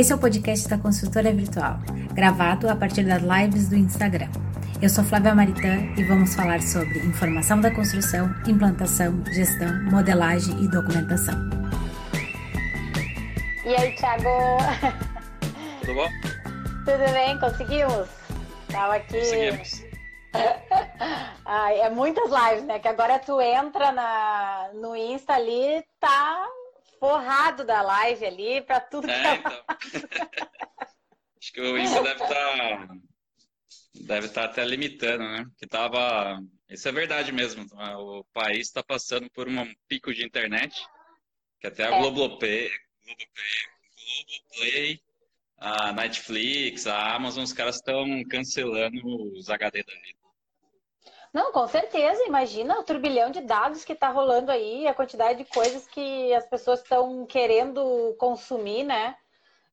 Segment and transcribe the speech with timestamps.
[0.00, 1.76] Esse é o podcast da Consultora Virtual,
[2.14, 4.30] gravado a partir das lives do Instagram.
[4.80, 10.68] Eu sou Flávia Maritã e vamos falar sobre informação da construção, implantação, gestão, modelagem e
[10.68, 11.34] documentação.
[13.62, 14.56] E aí, Thiago?
[15.82, 16.08] Tudo bom?
[16.86, 17.38] Tudo bem?
[17.38, 18.08] Conseguimos?
[18.72, 19.18] Tava aqui.
[19.18, 19.84] Conseguimos.
[21.44, 22.78] Ai, é muitas lives, né?
[22.78, 26.46] Que agora tu entra na, no Insta ali, tá
[27.00, 29.64] forrado da live ali para tudo que É, é então.
[31.40, 32.88] Acho que o Insta deve estar
[33.94, 35.46] deve estar até limitando, né?
[35.56, 36.38] Que tava.
[36.68, 37.66] Isso é verdade mesmo.
[37.98, 40.78] O país está passando por um pico de internet,
[41.58, 41.98] que até a É.
[41.98, 42.70] Globoplay,
[44.26, 45.00] Globoplay,
[45.56, 49.00] a Netflix, a Amazon, os caras estão cancelando
[49.32, 50.19] os HD da vida.
[51.32, 52.24] Não, com certeza.
[52.26, 56.46] Imagina o turbilhão de dados que tá rolando aí, a quantidade de coisas que as
[56.46, 59.16] pessoas estão querendo consumir, né?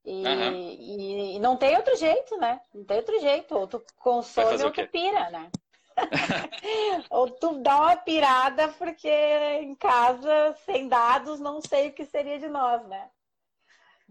[0.04, 0.52] E, Aham.
[0.54, 2.60] e- e não tem outro jeito, né?
[2.72, 3.56] Não tem outro jeito.
[3.56, 5.50] Ou tu consome ou tu pira, né?
[7.10, 12.38] ou tu dá uma pirada porque em casa, sem dados, não sei o que seria
[12.38, 13.10] de nós, né?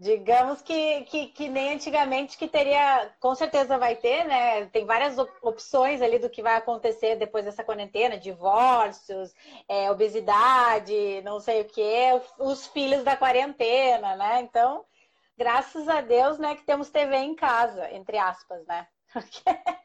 [0.00, 4.66] Digamos que, que, que nem antigamente que teria, com certeza vai ter, né?
[4.66, 9.34] Tem várias op- opções ali do que vai acontecer depois dessa quarentena, divórcios,
[9.68, 14.40] é, obesidade, não sei o quê, os filhos da quarentena, né?
[14.40, 14.84] Então,
[15.36, 18.86] graças a Deus, né, que temos TV em casa, entre aspas, né?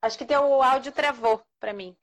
[0.00, 1.94] Acho que teu áudio travou para mim.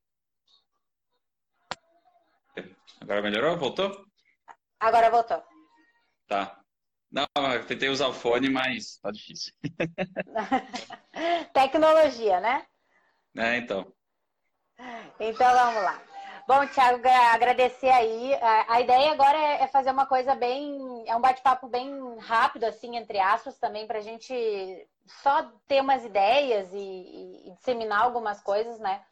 [3.03, 3.57] Agora melhorou?
[3.57, 4.05] Voltou?
[4.79, 5.43] Agora voltou.
[6.27, 6.61] Tá.
[7.11, 9.53] Não, eu tentei usar o fone, mas tá difícil.
[11.53, 12.65] Tecnologia, né?
[13.35, 13.93] É, então.
[15.19, 16.01] Então vamos lá.
[16.47, 18.33] Bom, Thiago, gra- agradecer aí.
[18.67, 21.03] A, ideia agora é, é fazer uma coisa bem.
[21.07, 24.33] É um bate-papo bem rápido, assim, entre aspas, também, para a gente
[25.05, 29.03] só ter umas ideias e, e- e disseminar algumas coisas, né?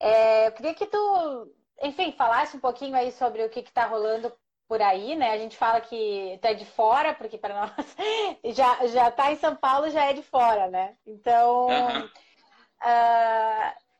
[0.00, 1.52] É, eu queria que tu,
[1.82, 4.32] enfim, falasse um pouquinho aí sobre o que está rolando
[4.68, 5.30] por aí, né?
[5.32, 7.96] A gente fala que é de fora, porque para nós
[8.56, 10.96] já, já tá em São Paulo, já é de fora, né?
[11.06, 12.08] Então.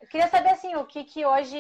[0.01, 1.59] Eu queria saber assim, o que que hoje,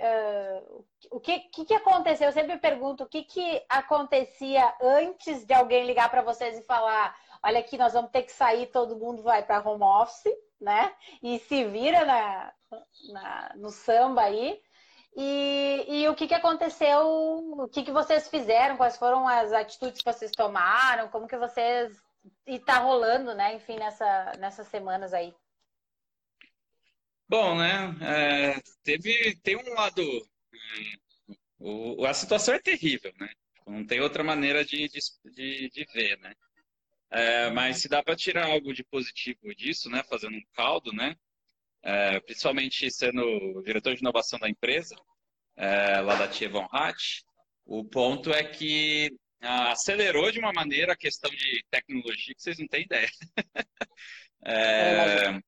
[0.00, 0.62] ah,
[1.10, 2.26] o que, que que aconteceu?
[2.26, 7.16] Eu sempre pergunto o que que acontecia antes de alguém ligar para vocês e falar,
[7.42, 10.94] olha aqui, nós vamos ter que sair, todo mundo vai para home office, né?
[11.22, 12.52] E se vira na,
[13.12, 14.60] na- no samba aí.
[15.16, 17.00] E, e o que que aconteceu?
[17.06, 18.76] O que que vocês fizeram?
[18.76, 21.08] Quais foram as atitudes que vocês tomaram?
[21.08, 21.96] Como que vocês
[22.46, 23.54] e tá rolando, né?
[23.54, 25.34] Enfim, nessa, nessas semanas aí.
[27.28, 27.96] Bom, né?
[28.02, 30.02] é, teve, tem um lado.
[30.02, 33.32] é, o, a situação é terrível, né?
[33.66, 36.32] Não tem outra maneira de, de, de, ver, né?
[37.10, 40.04] É, mas se dá para tirar algo de positivo disso, né?
[40.04, 41.16] Fazendo um caldo, né?
[41.88, 44.96] É, principalmente sendo diretor de inovação da empresa,
[45.56, 47.22] é, lá da Tia Von Hatt,
[47.64, 49.08] o ponto é que
[49.40, 53.08] ah, acelerou de uma maneira a questão de tecnologia que vocês não têm ideia.
[54.48, 55.40] É,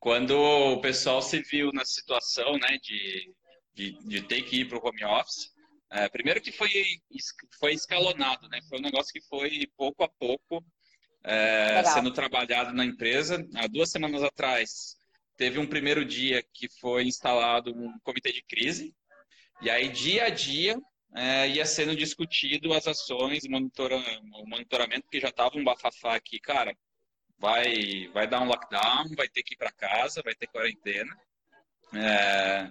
[0.00, 3.32] quando o pessoal se viu na situação, né, de,
[3.72, 5.52] de, de ter que ir para o home office,
[5.92, 6.68] é, primeiro que foi,
[7.60, 10.64] foi escalonado, né, foi um negócio que foi pouco a pouco
[11.22, 13.46] é, sendo trabalhado na empresa.
[13.54, 14.96] Há duas semanas atrás,
[15.36, 18.94] teve um primeiro dia que foi instalado um comitê de crise,
[19.62, 20.76] e aí dia a dia
[21.14, 23.50] é, ia sendo discutido as ações, o
[24.46, 26.76] monitoramento, porque já estava um bafafá aqui, cara,
[27.38, 31.16] vai, vai dar um lockdown, vai ter que ir para casa, vai ter quarentena.
[31.94, 32.70] É,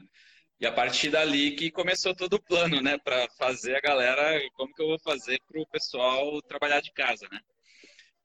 [0.59, 4.73] e a partir dali que começou todo o plano, né, para fazer a galera, como
[4.73, 7.39] que eu vou fazer para o pessoal trabalhar de casa, né?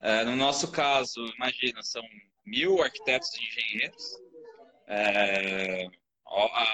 [0.01, 2.03] É, no nosso caso, imagina, são
[2.47, 4.05] mil arquitetos e engenheiros,
[4.89, 5.87] é,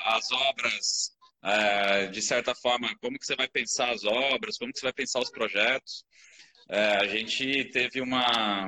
[0.06, 1.10] as obras,
[1.42, 4.92] é, de certa forma, como que você vai pensar as obras, como que você vai
[4.92, 6.04] pensar os projetos.
[6.68, 8.66] É, a gente teve uma,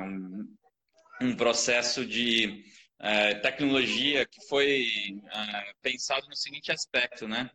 [1.21, 2.63] um- processo de
[2.99, 4.85] é, tecnologia que foi
[5.31, 7.49] é, pensado no seguinte aspecto, né?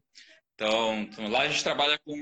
[0.54, 2.14] Então, lá a gente trabalha com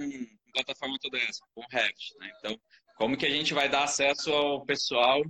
[0.52, 2.30] plataforma toda essa, com Revit, né?
[2.38, 2.60] Então,
[2.96, 5.22] como que a gente vai dar acesso ao pessoal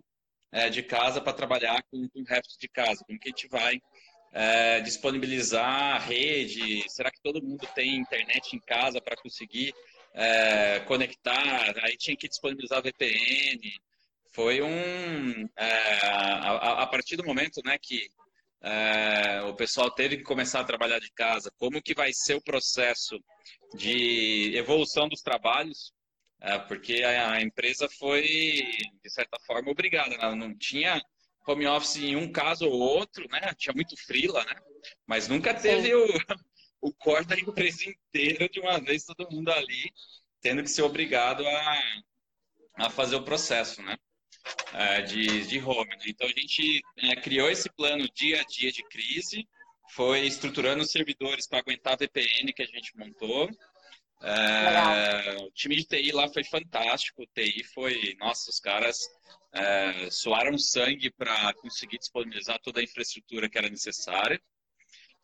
[0.52, 3.04] é, de casa para trabalhar com, com Revit de casa?
[3.06, 3.80] Como que a gente vai
[4.32, 6.84] é, disponibilizar rede?
[6.88, 9.74] Será que todo mundo tem internet em casa para conseguir
[10.14, 11.74] é, conectar?
[11.82, 13.60] Aí tinha que disponibilizar VPN.
[14.32, 15.48] Foi um.
[15.56, 18.08] é, a, a- partir do momento né, que
[18.62, 22.42] é, o pessoal teve que começar a trabalhar de casa, como que vai ser o
[22.42, 23.18] processo
[23.74, 25.92] de evolução dos trabalhos?
[26.40, 30.14] É, porque a, a, empresa foi, de certa forma, obrigada.
[30.14, 31.00] Ela não tinha
[31.50, 33.52] home office em um caso ou outro, né?
[33.56, 34.54] Tinha muito frila, né?
[35.06, 36.06] Mas nunca teve o,
[36.80, 39.92] o core da empresa inteira de uma vez, todo mundo ali,
[40.40, 41.82] tendo que ser obrigado a,
[42.76, 43.96] a fazer o processo, né?
[44.72, 45.90] É, de, de home.
[45.90, 46.04] Né?
[46.08, 49.46] Então a gente é, criou esse plano dia a dia de crise,
[49.90, 53.50] foi estruturando os servidores para aguentar a VPN que a gente montou.
[54.22, 57.22] É, o time de TI lá foi fantástico.
[57.22, 58.98] O TI foi, nossa, os caras
[59.52, 64.40] é, suaram sangue para conseguir disponibilizar toda a infraestrutura que era necessária.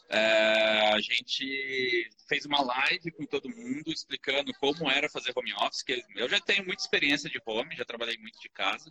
[0.08, 5.82] É, a gente fez uma live com todo mundo explicando como era fazer home office.
[5.82, 8.90] Que eu já tenho muita experiência de home, já trabalhei muito de casa.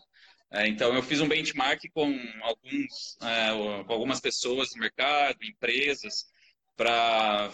[0.52, 6.26] É, então eu fiz um benchmark com alguns, é, com algumas pessoas no mercado, empresas,
[6.76, 7.52] para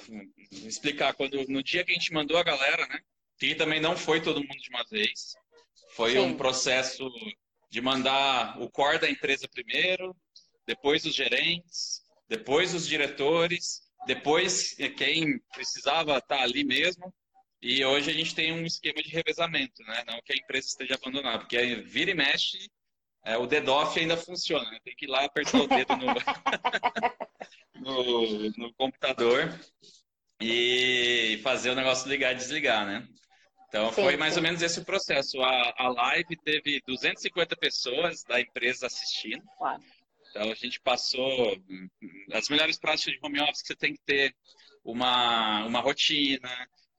[0.52, 3.00] explicar quando no dia que a gente mandou a galera, né?
[3.38, 5.36] Que também não foi todo mundo de uma vez.
[5.96, 6.20] Foi Sim.
[6.20, 7.10] um processo
[7.72, 10.16] de mandar o core da empresa primeiro,
[10.68, 17.14] depois os gerentes, depois os diretores, depois quem precisava estar ali mesmo.
[17.62, 20.04] E hoje a gente tem um esquema de revezamento, né?
[20.06, 22.58] Não que a empresa esteja abandonada, porque vira e mexe,
[23.24, 24.70] é, o DDoF ainda funciona.
[24.70, 24.80] Né?
[24.84, 26.08] Tem que ir lá apertar o dedo no,
[27.80, 29.58] no, no, computador
[30.42, 33.08] e fazer o negócio ligar e desligar, né?
[33.72, 34.40] Então sim, foi mais sim.
[34.40, 35.42] ou menos esse o processo.
[35.42, 39.42] A, a live teve 250 pessoas da empresa assistindo.
[39.62, 39.80] Uau.
[40.30, 41.58] Então a gente passou
[42.34, 44.36] as melhores práticas de home office que você tem que ter
[44.84, 46.50] uma, uma rotina,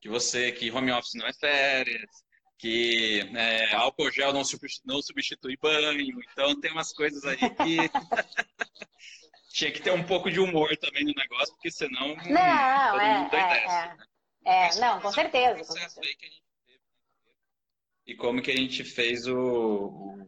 [0.00, 2.10] que você que home office não é férias,
[2.56, 7.76] que é, álcool gel não substitui, não substitui banho, então tem umas coisas aí que
[9.52, 13.18] tinha que ter um pouco de humor também no negócio, porque senão não, todo é,
[13.18, 13.96] mundo é, é, né?
[14.46, 15.58] é, não, com certeza.
[15.58, 16.42] Com certeza.
[18.12, 20.18] E como que a gente fez o,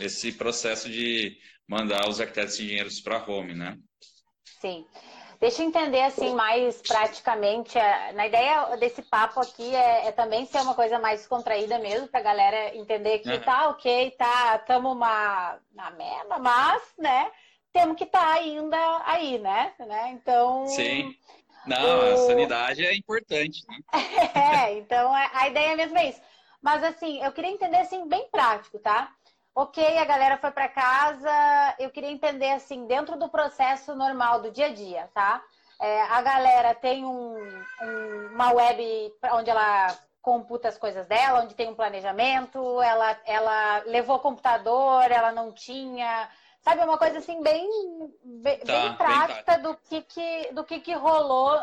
[0.00, 1.38] esse processo de
[1.68, 3.78] mandar os arquitetos de engenheiros para home, né?
[4.60, 4.84] Sim.
[5.38, 7.78] Deixa eu entender assim mais praticamente.
[7.78, 12.08] É, na ideia desse papo aqui é, é também ser uma coisa mais contraída mesmo,
[12.08, 13.40] para a galera entender que uhum.
[13.42, 17.30] tá ok, tá, estamos uma na merda, mas, né,
[17.72, 19.72] temos que estar tá ainda aí, né?
[19.78, 20.10] né?
[20.10, 20.66] Então.
[20.66, 21.14] Sim.
[21.64, 22.14] Não, o...
[22.14, 23.60] a sanidade é importante.
[23.68, 23.78] Né?
[24.34, 26.20] é, então a ideia mesmo é isso.
[26.64, 29.12] Mas assim, eu queria entender assim bem prático, tá?
[29.54, 31.30] Ok, a galera foi para casa.
[31.78, 35.44] Eu queria entender assim, dentro do processo normal do dia a dia, tá?
[35.78, 41.54] É, a galera tem um, um, uma web onde ela computa as coisas dela, onde
[41.54, 46.30] tem um planejamento, ela, ela levou computador, ela não tinha.
[46.62, 47.68] Sabe, uma coisa assim bem,
[48.24, 51.60] bem, tá, bem prática bem do, que, que, do que, que rolou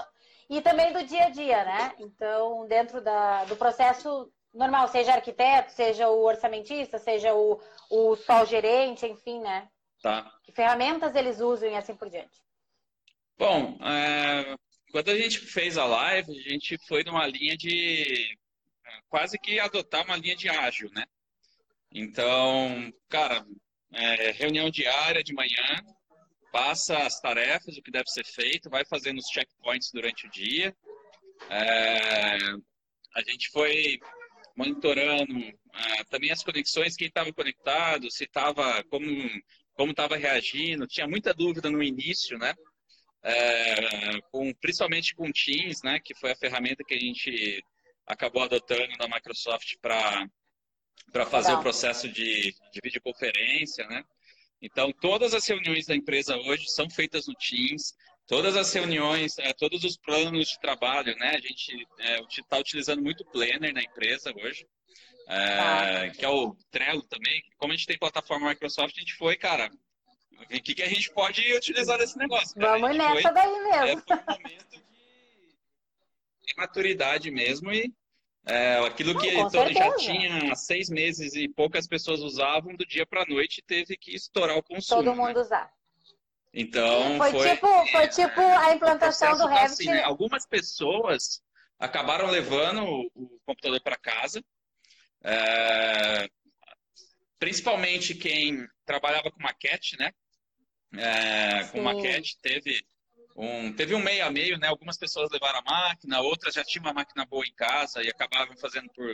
[0.48, 1.94] e também do dia a dia, né?
[1.98, 8.46] Então, dentro da, do processo normal, seja arquiteto, seja o orçamentista, seja o, o só
[8.46, 9.70] gerente, enfim, né?
[10.02, 10.32] Tá.
[10.44, 12.42] Que ferramentas eles usam e assim por diante.
[13.38, 14.56] Bom, é,
[14.92, 18.38] quando a gente fez a live, a gente foi numa linha de
[19.10, 21.06] quase que adotar uma linha de ágil, né?
[21.94, 23.46] Então, cara,
[23.94, 25.84] é, reunião diária de manhã,
[26.52, 30.76] passa as tarefas, o que deve ser feito, vai fazendo os checkpoints durante o dia.
[31.50, 32.38] É,
[33.16, 34.00] a gente foi
[34.56, 35.34] monitorando
[35.74, 39.06] ah, também as conexões, quem estava conectado, se estava, como
[39.74, 40.86] como estava reagindo.
[40.88, 42.54] Tinha muita dúvida no início, né?
[43.24, 46.00] É, com, principalmente com Teams, né?
[46.04, 47.64] Que foi a ferramenta que a gente
[48.06, 50.28] acabou adotando da Microsoft para
[51.12, 54.04] para fazer o processo de, de videoconferência, né?
[54.62, 57.94] Então, todas as reuniões da empresa hoje são feitas no Teams.
[58.32, 61.32] Todas as reuniões, é, todos os planos de trabalho, né?
[61.36, 61.86] A gente
[62.40, 64.66] está é, utilizando muito Planner na empresa hoje,
[65.28, 66.10] é, tá.
[66.12, 67.44] que é o Trello também.
[67.58, 69.70] Como a gente tem plataforma Microsoft, a gente foi, cara,
[70.40, 72.56] o que, que a gente pode utilizar desse negócio?
[72.56, 72.80] Cara?
[72.80, 74.00] Vamos nessa foi, daí mesmo.
[74.00, 75.48] É, foi um momento de,
[76.48, 77.94] de maturidade mesmo e
[78.46, 83.24] é, aquilo que Não, já tinha seis meses e poucas pessoas usavam, do dia para
[83.24, 85.04] a noite teve que estourar o consumo.
[85.04, 85.42] Todo mundo né?
[85.42, 85.81] usar.
[86.54, 89.66] Então foi, foi, tipo, foi tipo a implantação do Revit.
[89.66, 90.04] Assim, né?
[90.04, 91.42] Algumas pessoas
[91.80, 92.84] acabaram levando
[93.16, 94.44] o, computador para casa,
[95.24, 96.30] é,
[97.40, 100.12] principalmente quem trabalhava com maquete, né?
[100.94, 102.86] É, com maquete teve
[103.36, 104.68] um teve um meio a meio, né?
[104.68, 108.58] Algumas pessoas levaram a máquina, outras já tinham uma máquina boa em casa e acabavam
[108.58, 109.10] fazendo por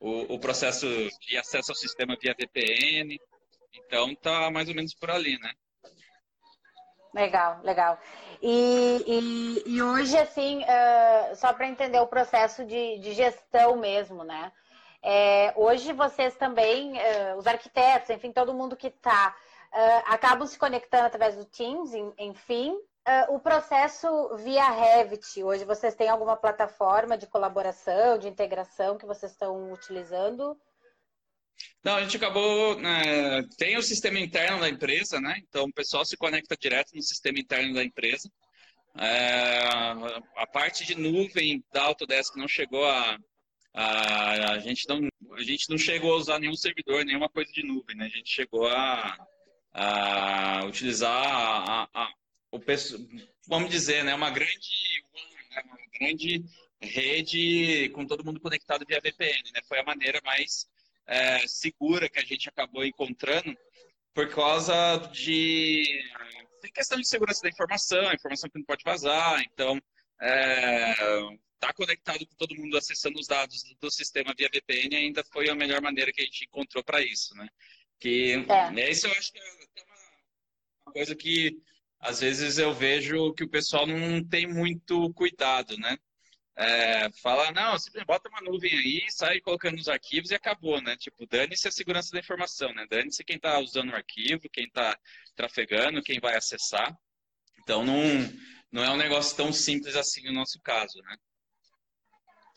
[0.00, 0.86] o, o processo
[1.20, 3.16] de acesso ao sistema via VPN.
[3.72, 5.52] Então tá mais ou menos por ali, né?
[7.14, 7.98] Legal, legal.
[8.40, 14.24] E, e, e hoje, assim, uh, só para entender o processo de, de, gestão mesmo,
[14.24, 14.50] né?
[15.02, 19.36] É, hoje vocês também, uh, os arquitetos, enfim, todo mundo que está,
[19.72, 22.76] uh, acabam se conectando através do Teams, enfim.
[23.30, 29.32] O processo via Revit, hoje vocês têm alguma plataforma de colaboração, de integração que vocês
[29.32, 30.56] estão utilizando?
[31.84, 32.78] Não, a gente acabou.
[32.78, 35.40] Né, tem o sistema interno da empresa, né?
[35.48, 38.30] Então o pessoal se conecta direto no sistema interno da empresa.
[38.98, 39.58] É,
[40.36, 43.18] a parte de nuvem da Autodesk não chegou a,
[43.72, 47.64] a, a, gente não, a gente não chegou a usar nenhum servidor, nenhuma coisa de
[47.64, 48.06] nuvem, né?
[48.06, 49.16] A gente chegou a,
[49.72, 52.12] a utilizar a, a,
[52.52, 52.60] o
[53.48, 54.14] vamos dizer, né?
[54.14, 55.04] Uma grande,
[55.50, 55.62] né?
[55.64, 56.44] uma grande
[56.80, 59.60] rede com todo mundo conectado via VPN, né?
[59.66, 60.66] Foi a maneira mais
[61.06, 63.56] é, segura que a gente acabou encontrando
[64.14, 66.02] por causa de
[66.60, 69.80] tem questão de segurança da informação, informação que não pode vazar, então
[70.20, 70.94] é,
[71.58, 75.54] tá conectado com todo mundo acessando os dados do sistema via VPN ainda foi a
[75.54, 77.48] melhor maneira que a gente encontrou para isso, né?
[77.98, 78.90] Que é.
[78.90, 79.42] Isso eu acho que é
[80.86, 81.58] uma coisa que
[81.98, 85.96] às vezes eu vejo que o pessoal não tem muito cuidado, né?
[86.56, 87.74] É, fala, não,
[88.06, 90.96] bota uma nuvem aí, sai colocando nos arquivos e acabou, né?
[90.96, 92.86] Tipo, dane-se a segurança da informação, né?
[92.90, 94.96] Dane-se quem está usando o arquivo, quem está
[95.34, 96.94] trafegando, quem vai acessar.
[97.62, 97.96] Então, não,
[98.70, 101.16] não é um negócio tão simples assim no nosso caso, né?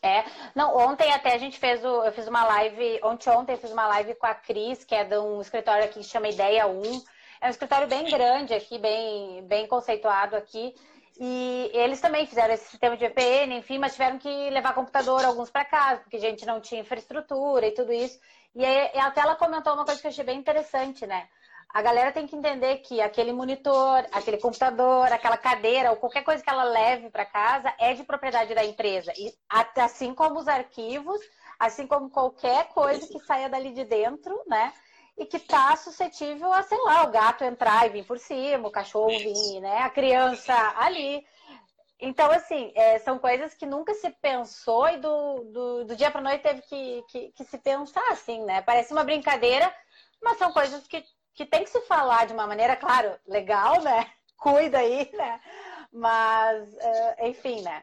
[0.02, 0.24] É,
[0.54, 3.72] não, ontem até a gente fez o, eu fiz uma live, ontem ontem eu fiz
[3.72, 6.82] uma live com a Cris, que é de um escritório aqui que chama Ideia 1.
[7.40, 10.74] É um escritório bem grande aqui, bem, bem conceituado aqui.
[11.18, 15.50] E eles também fizeram esse sistema de VPN, enfim, mas tiveram que levar computador alguns
[15.50, 18.18] para casa, porque a gente não tinha infraestrutura e tudo isso.
[18.54, 21.28] E aí, até ela comentou uma coisa que eu achei bem interessante, né?
[21.68, 26.42] A galera tem que entender que aquele monitor, aquele computador, aquela cadeira ou qualquer coisa
[26.42, 29.12] que ela leve para casa é de propriedade da empresa.
[29.16, 29.34] E
[29.76, 31.20] assim como os arquivos,
[31.58, 34.72] assim como qualquer coisa que saia dali de dentro, né?
[35.16, 38.72] E que está suscetível a, sei lá, o gato entrar e vir por cima, o
[38.72, 39.78] cachorro vir, né?
[39.78, 41.26] A criança ali.
[41.98, 46.20] Então, assim, é, são coisas que nunca se pensou e do, do, do dia para
[46.20, 48.60] noite teve que, que, que, se pensar, assim, né?
[48.60, 49.74] Parece uma brincadeira,
[50.22, 51.02] mas são coisas que,
[51.34, 54.10] que tem que se falar de uma maneira, claro, legal, né?
[54.36, 55.40] Cuida aí, né?
[55.90, 57.82] Mas, uh, enfim, né?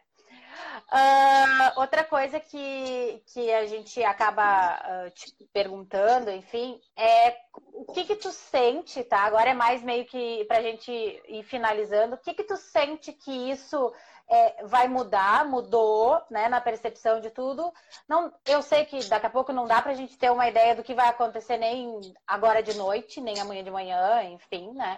[0.92, 7.36] Uh, outra coisa que, que a gente acaba uh, te perguntando, enfim, é
[7.74, 9.20] o que que tu sente, tá?
[9.20, 12.16] Agora é mais meio que pra gente ir finalizando.
[12.16, 13.92] O que que tu sente que isso
[14.30, 17.72] é, vai mudar, mudou, né, na percepção de tudo?
[18.08, 20.84] Não, eu sei que daqui a pouco não dá pra gente ter uma ideia do
[20.84, 24.98] que vai acontecer nem agora de noite, nem amanhã de manhã, enfim, né?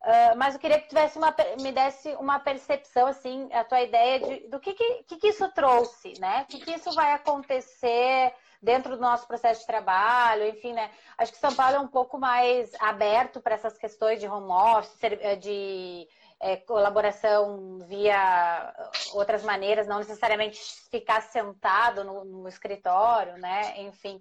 [0.00, 4.20] Uh, mas eu queria que tivesse uma, me desse uma percepção, assim, a tua ideia
[4.20, 6.42] de, do que, que, que isso trouxe, né?
[6.42, 10.90] O que, que isso vai acontecer dentro do nosso processo de trabalho, enfim, né?
[11.16, 14.98] Acho que São Paulo é um pouco mais aberto para essas questões de home office,
[15.02, 16.08] eh, de
[16.40, 18.72] é, colaboração via
[19.14, 23.80] outras maneiras, não necessariamente ficar sentado no, no escritório, né?
[23.82, 24.20] Enfim.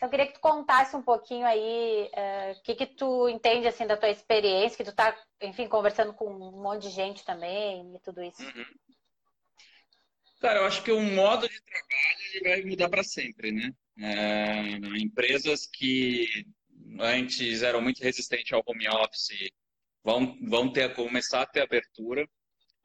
[0.00, 3.66] Eu queria que tu contasse um pouquinho aí eh, o uh, que, que tu entende
[3.66, 7.94] assim da tua experiência, que tu tá, enfim, conversando com um monte de gente também
[7.94, 8.42] e tudo isso.
[8.42, 8.64] Uhum.
[10.40, 13.70] Cara, eu acho que o modo de trabalho vai mudar para sempre, né?
[13.98, 14.62] É,
[14.98, 16.26] empresas que
[17.00, 19.50] antes eram muito resistentes ao home office
[20.04, 22.28] vão, vão ter, começar a ter abertura.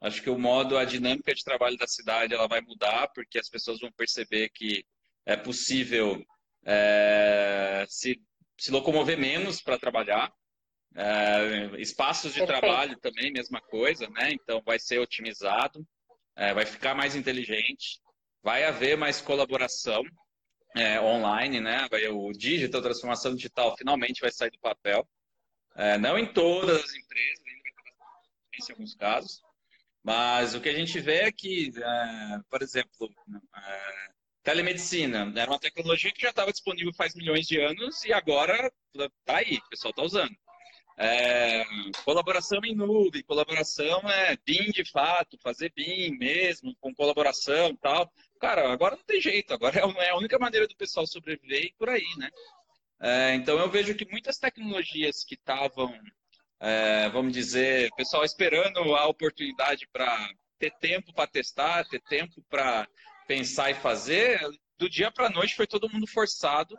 [0.00, 3.48] Acho que o modo, a dinâmica de trabalho da cidade ela vai mudar, porque as
[3.48, 4.84] pessoas vão perceber que
[5.26, 6.24] é possível
[6.64, 8.20] é, se,
[8.58, 10.32] se locomover menos para trabalhar.
[10.94, 12.60] É, espaços de Perfeito.
[12.60, 14.30] trabalho também, mesma coisa, né?
[14.32, 15.86] Então vai ser otimizado,
[16.36, 17.98] é, vai ficar mais inteligente,
[18.42, 20.02] vai haver mais colaboração
[20.76, 21.86] é, online, né?
[21.90, 25.08] Vai, o digital, a transformação digital, finalmente vai sair do papel.
[25.74, 27.82] É, não em todas as empresas, ainda vai
[28.52, 29.42] ter em alguns casos,
[30.02, 33.10] mas o que a gente vê é que, é, por exemplo,
[34.42, 39.36] Telemedicina era uma tecnologia que já estava disponível faz milhões de anos e agora está
[39.36, 40.36] aí, o pessoal está usando.
[40.98, 41.64] É,
[42.04, 48.12] colaboração em nuvem, colaboração é BIM de fato, fazer BIM mesmo, com colaboração e tal.
[48.40, 51.74] Cara, agora não tem jeito, agora é, é a única maneira do pessoal sobreviver e
[51.78, 52.28] por aí, né?
[53.00, 55.92] É, então eu vejo que muitas tecnologias que estavam,
[56.60, 62.86] é, vamos dizer, pessoal esperando a oportunidade para ter tempo para testar, ter tempo para
[63.26, 64.40] pensar e fazer,
[64.78, 66.76] do dia para a noite foi todo mundo forçado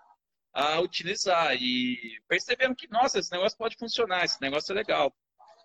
[0.53, 1.55] a utilizar.
[1.55, 5.13] E percebendo que, nossa, esse negócio pode funcionar, esse negócio é legal.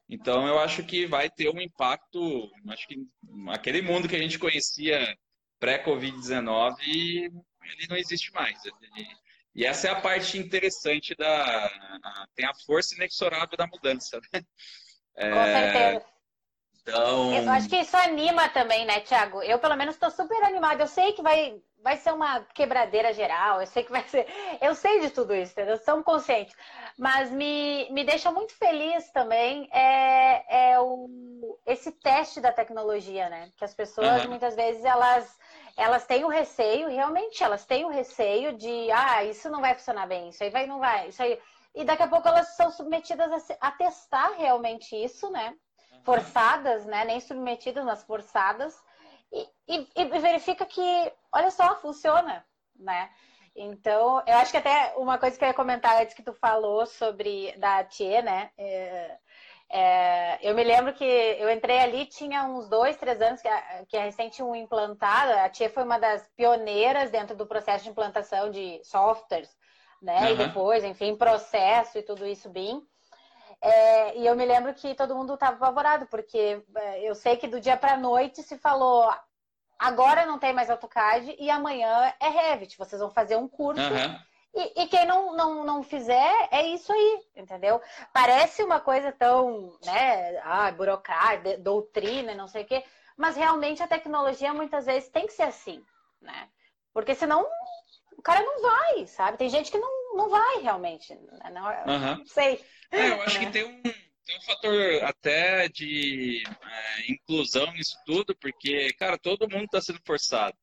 [0.08, 2.50] Então, eu acho que vai ter um impacto.
[2.68, 2.96] Acho que
[3.50, 5.14] aquele mundo que a gente conhecia
[5.60, 8.58] pré-Covid-19, ele não existe mais.
[8.64, 9.06] Ele,
[9.54, 11.66] e essa é a parte interessante da.
[11.66, 14.18] A, tem a força inexorável da mudança.
[14.32, 14.42] Né?
[15.16, 16.17] É, Com certeza.
[16.82, 17.32] Então...
[17.34, 19.42] Eu acho que isso anima também, né, Thiago?
[19.42, 20.82] Eu, pelo menos, estou super animada.
[20.82, 24.26] Eu sei que vai, vai ser uma quebradeira geral, eu sei que vai ser.
[24.60, 25.76] Eu sei de tudo isso, entendeu?
[25.78, 26.54] Somos conscientes.
[26.98, 33.50] Mas me, me deixa muito feliz também é, é o, esse teste da tecnologia, né?
[33.56, 34.30] Que as pessoas, uhum.
[34.30, 35.38] muitas vezes, elas
[35.78, 40.08] elas têm o receio, realmente elas têm o receio de, ah, isso não vai funcionar
[40.08, 41.38] bem, isso aí vai, não vai, isso aí.
[41.72, 45.54] E daqui a pouco elas são submetidas a, a testar realmente isso, né?
[46.08, 47.04] Forçadas, né?
[47.04, 48.74] Nem submetidas, mas forçadas.
[49.30, 53.10] E, e, e verifica que, olha só, funciona, né?
[53.54, 56.86] Então, eu acho que até uma coisa que eu ia comentar antes que tu falou
[56.86, 58.50] sobre da Tia, né?
[58.56, 59.18] É,
[59.70, 63.84] é, eu me lembro que eu entrei ali, tinha uns dois, três anos que a,
[63.86, 65.32] que a recente um implantado.
[65.32, 69.50] A Tia foi uma das pioneiras dentro do processo de implantação de softwares,
[70.00, 70.20] né?
[70.20, 70.28] Uhum.
[70.30, 72.82] E depois, enfim, processo e tudo isso bem.
[73.60, 77.48] É, e eu me lembro que todo mundo estava apavorado, porque é, eu sei que
[77.48, 79.10] do dia para noite se falou
[79.78, 82.76] agora não tem mais AutoCAD e amanhã é Revit.
[82.76, 83.80] Vocês vão fazer um curso.
[83.80, 84.18] Uhum.
[84.54, 87.80] E, e, quem não, não, não fizer, é isso aí, entendeu?
[88.12, 92.82] Parece uma coisa tão, né, ah, burocrática, doutrina, não sei o quê,
[93.16, 95.84] mas realmente a tecnologia muitas vezes tem que ser assim,
[96.20, 96.48] né?
[96.94, 97.46] Porque senão
[98.16, 99.36] o cara não vai, sabe?
[99.36, 101.14] Tem gente que não, não vai realmente.
[101.14, 101.50] Né?
[101.52, 102.18] Não, uhum.
[102.18, 102.64] não sei.
[102.90, 108.36] É, eu acho que tem um, tem um fator até de é, inclusão nisso tudo,
[108.36, 110.56] porque, cara, todo mundo está sendo forçado.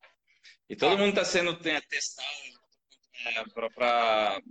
[0.70, 0.98] E todo é.
[0.98, 2.28] mundo está sendo testado
[3.26, 4.42] é, para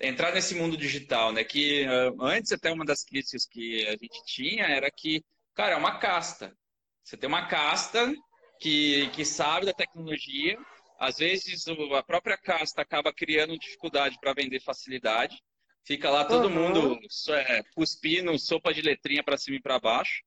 [0.00, 1.44] entrar nesse mundo digital, né?
[1.44, 5.22] Que uh, antes até uma das críticas que a gente tinha era que,
[5.54, 6.56] cara, é uma casta.
[7.04, 8.12] Você tem uma casta
[8.60, 10.58] que, que sabe da tecnologia,
[11.00, 15.42] às vezes a própria casta acaba criando dificuldade para vender facilidade.
[15.82, 16.54] Fica lá todo uhum.
[16.54, 20.22] mundo é, cuspindo sopa de letrinha para cima e para baixo.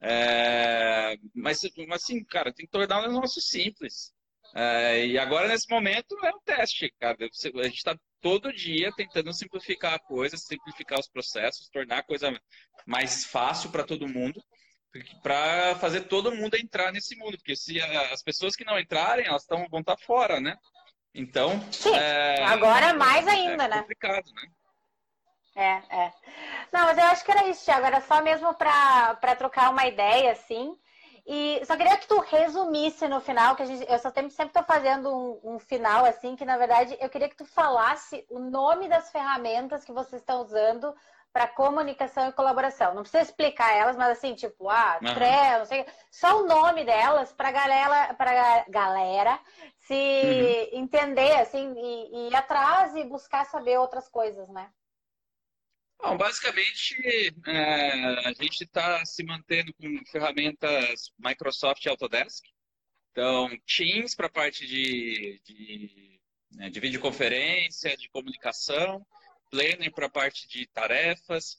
[0.00, 1.60] É, mas,
[1.92, 4.14] assim, cara, tem que tornar o negócio simples.
[4.54, 7.16] É, e agora, nesse momento, é um teste, cara.
[7.20, 12.40] A gente está todo dia tentando simplificar a coisa, simplificar os processos, tornar a coisa
[12.86, 14.42] mais fácil para todo mundo,
[15.22, 17.36] para fazer todo mundo entrar nesse mundo.
[17.36, 20.56] Porque se as pessoas que não entrarem, elas tão, vão estar tá fora, né?
[21.14, 21.60] Então.
[21.72, 23.80] Sim, é, agora mais ainda, é né?
[23.80, 24.48] complicado, né?
[25.56, 26.12] É, é.
[26.70, 27.86] Não, mas eu acho que era isso, Thiago.
[27.86, 30.76] Era só mesmo para trocar uma ideia, assim.
[31.26, 34.62] E só queria que tu resumisse no final, que a gente, eu só sempre estou
[34.62, 38.88] fazendo um, um, final assim, que na verdade eu queria que tu falasse o nome
[38.88, 40.94] das ferramentas que vocês estão usando
[41.32, 42.94] para comunicação e colaboração.
[42.94, 45.14] Não precisa explicar elas, mas assim, tipo, ah, uhum.
[45.14, 49.40] Trello, não sei, só o nome delas para galera, para galera
[49.80, 50.80] se uhum.
[50.80, 54.70] entender assim e, e ir atrás e buscar saber outras coisas, né?
[55.98, 56.94] Bom, basicamente,
[57.46, 62.44] é, a gente está se mantendo com ferramentas Microsoft Autodesk.
[63.10, 66.20] Então, Teams para a parte de, de,
[66.52, 69.04] né, de videoconferência, de comunicação,
[69.50, 71.56] Planner para a parte de tarefas,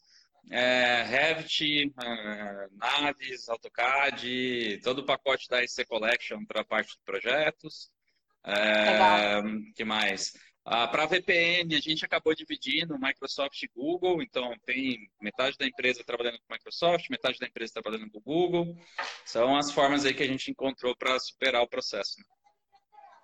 [0.51, 7.03] é, Revit, é, Naves, AutoCAD, todo o pacote da SC Collection para a parte de
[7.03, 7.89] projetos.
[8.45, 9.41] É,
[9.75, 10.33] que mais?
[10.69, 16.03] Ah, para VPN, a gente acabou dividindo Microsoft e Google, então tem metade da empresa
[16.03, 18.75] trabalhando com Microsoft, metade da empresa trabalhando com Google.
[19.23, 22.19] São as formas aí que a gente encontrou para superar o processo.
[22.19, 22.25] Né?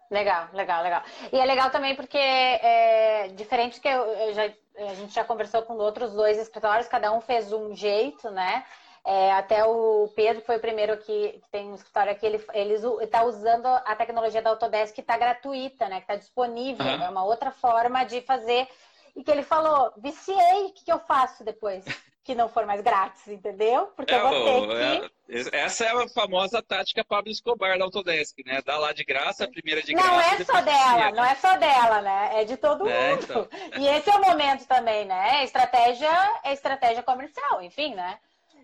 [0.09, 1.03] Legal, legal, legal.
[1.33, 4.43] E é legal também porque, é, diferente que eu, eu já,
[4.77, 8.65] a gente já conversou com outros dois escritórios, cada um fez um jeito, né?
[9.05, 13.23] É, até o Pedro foi o primeiro que, que tem um escritório aqui, ele está
[13.25, 15.97] usando a tecnologia da Autodesk que está gratuita, né?
[15.97, 16.85] Que está disponível.
[16.85, 17.03] Uhum.
[17.03, 18.67] É uma outra forma de fazer.
[19.15, 21.83] E que ele falou, viciei, o que, que eu faço depois?
[22.23, 23.87] Que não for mais grátis, entendeu?
[23.87, 25.49] Porque é, eu vou ter que...
[25.51, 28.61] É, essa é a famosa tática Pablo Escobar da Autodesk, né?
[28.65, 30.09] Dá lá de graça, a primeira de graça.
[30.09, 32.41] Não é só dela, não é só dela, né?
[32.41, 33.23] É de todo é, mundo.
[33.23, 33.47] Então.
[33.81, 35.43] E esse é o momento também, né?
[35.43, 36.09] Estratégia
[36.43, 38.17] é estratégia comercial, enfim, né?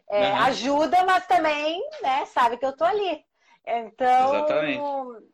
[0.10, 0.36] É, uhum.
[0.44, 3.24] Ajuda, mas também né, sabe que eu tô ali.
[3.66, 4.36] Então.
[4.36, 5.30] Exatamente.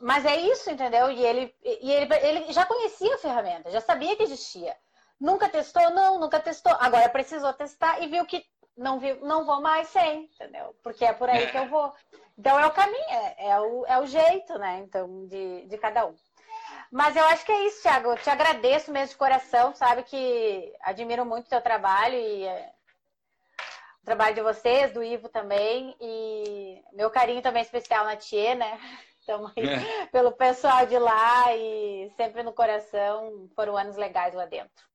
[0.00, 1.10] Mas é isso, entendeu?
[1.10, 4.76] E ele, e ele, ele já conhecia a ferramenta, já sabia que existia.
[5.18, 5.90] Nunca testou?
[5.90, 6.76] Não, nunca testou.
[6.78, 8.44] Agora precisou testar e viu que
[8.76, 10.76] não, viu, não vou mais sem, entendeu?
[10.82, 11.46] Porque é por aí é.
[11.46, 11.94] que eu vou.
[12.38, 14.80] Então é o caminho, é, é, o, é o jeito, né?
[14.80, 16.14] Então, de, de cada um.
[16.92, 18.10] Mas eu acho que é isso, Thiago.
[18.10, 22.72] Eu te agradeço mesmo de coração, sabe que admiro muito o teu trabalho e é,
[24.06, 28.78] trabalho de vocês, do Ivo também, e meu carinho também especial na Tia, né?
[29.20, 30.06] Estamos aí é.
[30.06, 33.50] pelo pessoal de lá e sempre no coração.
[33.56, 34.86] Foram anos legais lá dentro.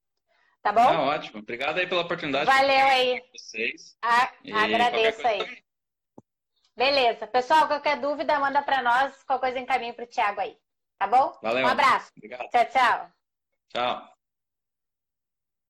[0.64, 0.80] Tá bom?
[0.80, 1.40] Ah, ótimo.
[1.40, 2.46] Obrigado aí pela oportunidade.
[2.46, 3.22] Valeu aí.
[3.36, 3.98] Vocês.
[4.02, 4.32] A,
[4.64, 5.40] agradeço aí.
[5.40, 5.64] Também.
[6.78, 7.28] Beleza.
[7.28, 9.22] Pessoal, qualquer dúvida, manda para nós.
[9.24, 10.58] Qualquer coisa encaminho para o Thiago aí.
[10.98, 11.38] Tá bom?
[11.42, 11.66] Valeu.
[11.66, 12.12] Um abraço.
[12.16, 12.48] Obrigado.
[12.50, 13.12] Tchau, tchau.
[13.74, 14.11] Tchau.